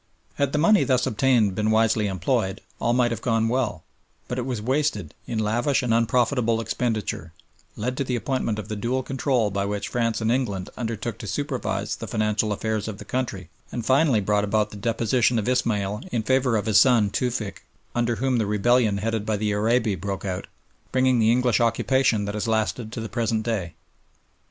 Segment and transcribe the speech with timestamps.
[0.33, 3.83] Had the money thus obtained been wisely employed, all might have gone well;
[4.27, 7.33] but it was wasted in lavish and unprofitable expenditure,
[7.75, 11.27] led to the appointment of the dual control by which France and England undertook to
[11.27, 16.01] supervise the financial affairs of the country, and finally brought about the deposition of Ismail
[16.11, 17.63] in favour of his son Tewfick,
[17.93, 20.47] under whom the rebellion headed by Arabi broke out,
[20.91, 23.75] bringing the English occupation that has lasted to the present day.